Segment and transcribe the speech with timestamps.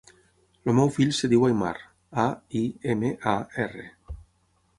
[0.69, 1.75] El meu fill es diu Aimar:
[2.25, 2.27] a,
[2.61, 2.63] i,
[2.95, 3.87] ema, a, erra.